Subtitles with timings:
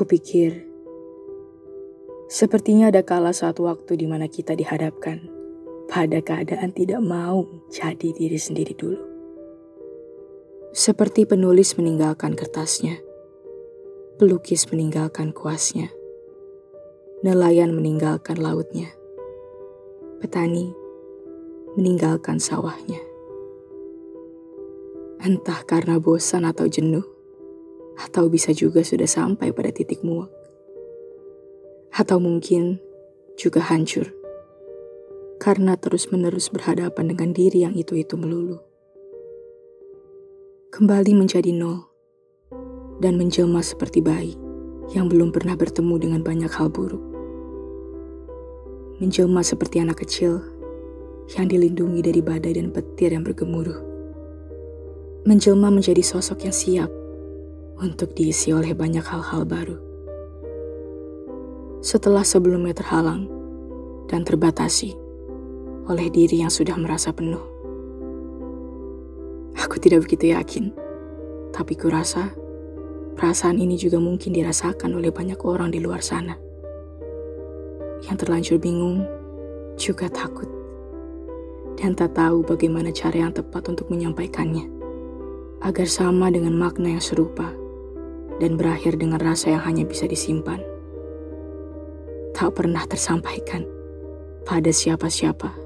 [0.00, 0.64] Kupikir,
[2.24, 5.28] sepertinya ada kala saat waktu di mana kita dihadapkan
[5.92, 8.96] pada keadaan tidak mau jadi diri sendiri dulu.
[10.72, 12.96] Seperti penulis meninggalkan kertasnya,
[14.16, 15.92] pelukis meninggalkan kuasnya,
[17.20, 18.88] nelayan meninggalkan lautnya,
[20.24, 20.72] petani
[21.76, 23.04] meninggalkan sawahnya.
[25.20, 27.04] Entah karena bosan atau jenuh,
[27.98, 30.30] atau bisa juga sudah sampai pada titik muak.
[31.90, 32.78] Atau mungkin
[33.34, 34.20] juga hancur
[35.40, 38.60] karena terus-menerus berhadapan dengan diri yang itu-itu melulu.
[40.68, 41.88] Kembali menjadi nol
[43.00, 44.36] dan menjelma seperti bayi
[44.92, 47.00] yang belum pernah bertemu dengan banyak hal buruk.
[49.00, 50.44] Menjelma seperti anak kecil
[51.32, 53.80] yang dilindungi dari badai dan petir yang bergemuruh.
[55.24, 56.90] Menjelma menjadi sosok yang siap
[57.80, 59.76] untuk diisi oleh banyak hal-hal baru.
[61.80, 63.24] Setelah sebelumnya terhalang
[64.04, 64.92] dan terbatasi
[65.88, 67.40] oleh diri yang sudah merasa penuh.
[69.56, 70.76] Aku tidak begitu yakin,
[71.56, 72.28] tapi kurasa
[73.16, 76.36] perasaan ini juga mungkin dirasakan oleh banyak orang di luar sana.
[78.04, 79.08] Yang terlanjur bingung,
[79.80, 80.48] juga takut,
[81.80, 84.68] dan tak tahu bagaimana cara yang tepat untuk menyampaikannya,
[85.64, 87.59] agar sama dengan makna yang serupa
[88.40, 90.64] dan berakhir dengan rasa yang hanya bisa disimpan.
[92.32, 93.68] Tak pernah tersampaikan
[94.48, 95.59] pada siapa-siapa